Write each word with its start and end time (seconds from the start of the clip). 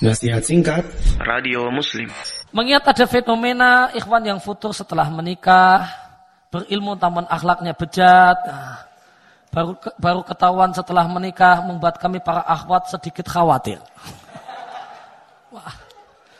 Nasihat 0.00 0.40
singkat 0.40 0.80
Radio 1.20 1.68
Muslim 1.68 2.08
Mengingat 2.56 2.88
ada 2.88 3.04
fenomena 3.04 3.92
ikhwan 3.92 4.24
yang 4.24 4.40
futur 4.40 4.72
setelah 4.72 5.06
menikah, 5.12 5.86
berilmu 6.48 6.96
taman 6.96 7.28
akhlaknya 7.28 7.76
bejat, 7.76 8.34
nah, 8.42 8.80
baru 9.54 9.76
baru 10.00 10.20
ketahuan 10.26 10.74
setelah 10.74 11.04
menikah 11.06 11.62
membuat 11.62 12.00
kami 12.00 12.18
para 12.18 12.42
akhwat 12.42 12.90
sedikit 12.90 13.28
khawatir. 13.30 13.78
Wah, 15.54 15.74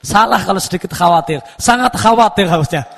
salah 0.00 0.40
kalau 0.40 0.62
sedikit 0.62 0.94
khawatir, 0.96 1.44
sangat 1.60 1.92
khawatir 1.92 2.48
harusnya. 2.48 2.88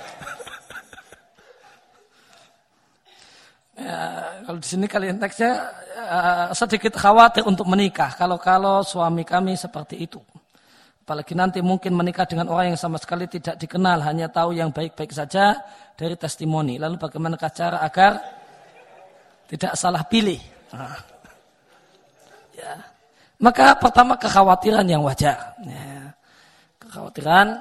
ya, 3.75 3.99
kalau 4.47 4.59
di 4.63 4.69
sini 4.71 4.87
kalian 4.87 5.19
teksnya 5.19 5.67
uh, 5.99 6.47
sedikit 6.55 6.95
khawatir 6.95 7.43
untuk 7.43 7.67
menikah 7.67 8.15
kalau 8.15 8.39
kalau 8.39 8.87
suami 8.87 9.27
kami 9.27 9.59
seperti 9.59 10.07
itu. 10.07 10.23
Apalagi 11.01 11.35
nanti 11.35 11.59
mungkin 11.65 11.97
menikah 11.97 12.29
dengan 12.29 12.47
orang 12.53 12.75
yang 12.75 12.81
sama 12.81 13.01
sekali 13.01 13.27
tidak 13.27 13.59
dikenal, 13.59 13.99
hanya 14.05 14.31
tahu 14.31 14.55
yang 14.55 14.71
baik-baik 14.71 15.11
saja 15.11 15.59
dari 15.99 16.15
testimoni. 16.15 16.79
Lalu 16.79 17.01
bagaimana 17.01 17.35
cara 17.35 17.83
agar 17.83 18.21
tidak 19.51 19.75
salah 19.75 20.07
pilih? 20.07 20.39
Nah. 20.71 20.95
Ya. 22.55 22.73
Maka 23.41 23.75
pertama 23.81 24.15
kekhawatiran 24.21 24.87
yang 24.87 25.03
wajar. 25.03 25.57
Ya. 25.65 26.15
Kekhawatiran 26.79 27.59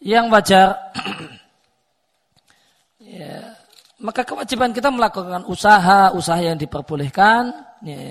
yang 0.00 0.30
wajar. 0.30 0.78
ya. 3.18 3.58
Maka 4.00 4.24
kewajiban 4.24 4.72
kita 4.72 4.88
melakukan 4.88 5.44
usaha, 5.48 6.12
usaha 6.12 6.36
yang 6.36 6.60
diperbolehkan, 6.60 7.56
ya, 7.80 8.04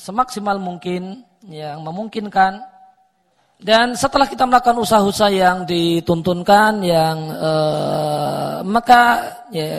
semaksimal 0.00 0.56
mungkin, 0.56 1.20
yang 1.44 1.84
memungkinkan 1.84 2.64
dan 3.58 3.98
setelah 3.98 4.30
kita 4.30 4.46
melakukan 4.46 4.78
usaha-usaha 4.78 5.34
yang 5.34 5.66
dituntunkan, 5.66 6.78
yang 6.78 7.18
uh, 7.34 8.62
maka 8.62 9.18
ya 9.50 9.74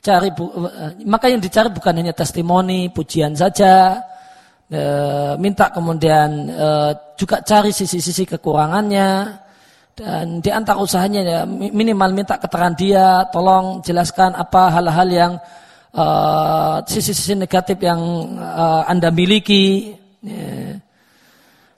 cari 0.00 0.32
bu, 0.32 0.48
uh, 0.64 0.96
maka 1.04 1.28
yang 1.28 1.44
dicari 1.44 1.68
bukan 1.68 2.00
hanya 2.00 2.16
testimoni, 2.16 2.88
pujian 2.88 3.36
saja, 3.36 4.00
uh, 4.72 5.36
minta 5.36 5.68
kemudian 5.68 6.48
uh, 6.48 6.96
juga 7.20 7.44
cari 7.44 7.76
sisi-sisi 7.76 8.24
kekurangannya 8.24 9.36
dan 9.92 10.40
di 10.40 10.48
antara 10.48 10.80
usahanya 10.80 11.20
ya 11.20 11.40
minimal 11.52 12.16
minta 12.16 12.40
keterangan 12.40 12.72
dia, 12.72 13.28
tolong 13.28 13.84
jelaskan 13.84 14.32
apa 14.32 14.72
hal-hal 14.72 15.08
yang 15.12 15.32
sisi-sisi 16.88 17.36
uh, 17.36 17.40
negatif 17.40 17.76
yang 17.84 18.00
anda 18.84 19.12
miliki. 19.12 19.92
Ya 20.24 20.55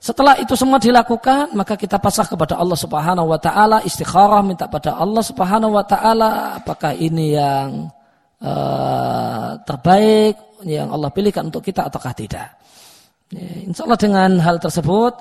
setelah 0.09 0.33
itu 0.41 0.57
semua 0.57 0.81
dilakukan, 0.81 1.53
maka 1.53 1.77
kita 1.77 2.01
pasah 2.01 2.25
kepada 2.25 2.57
Allah 2.57 2.73
Subhanahu 2.73 3.29
wa 3.29 3.37
taala, 3.37 3.85
istikharah 3.85 4.41
minta 4.41 4.65
pada 4.65 4.97
Allah 4.97 5.21
Subhanahu 5.21 5.77
wa 5.77 5.85
taala 5.85 6.57
apakah 6.57 6.97
ini 6.97 7.37
yang 7.37 7.93
uh, 8.41 9.53
terbaik 9.69 10.65
yang 10.65 10.89
Allah 10.89 11.13
pilihkan 11.13 11.53
untuk 11.53 11.61
kita 11.61 11.85
ataukah 11.85 12.17
tidak. 12.17 12.57
Ya, 13.29 13.69
insya 13.69 13.85
Allah 13.85 14.01
dengan 14.01 14.41
hal 14.41 14.57
tersebut, 14.57 15.13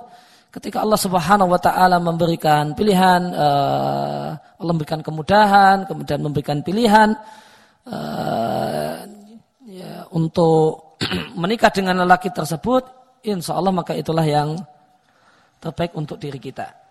ketika 0.56 0.80
Allah 0.80 0.96
Subhanahu 0.96 1.52
wa 1.52 1.60
taala 1.60 2.00
memberikan 2.00 2.72
pilihan, 2.72 3.28
uh, 3.36 4.40
Allah 4.40 4.72
memberikan 4.72 5.04
kemudahan, 5.04 5.84
kemudian 5.84 6.24
memberikan 6.24 6.64
pilihan 6.64 7.12
uh, 7.92 9.04
ya, 9.68 10.08
untuk 10.16 10.96
menikah 11.44 11.68
dengan 11.68 12.08
lelaki 12.08 12.32
tersebut, 12.32 12.88
insya 13.20 13.52
Allah 13.52 13.76
maka 13.76 13.92
itulah 13.92 14.24
yang 14.24 14.56
terbaik 15.60 15.92
untuk 15.94 16.18
diri 16.18 16.38
kita. 16.40 16.87